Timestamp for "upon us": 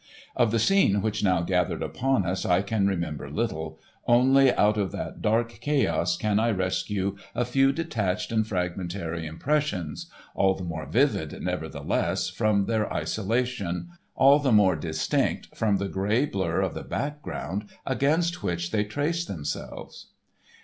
1.83-2.43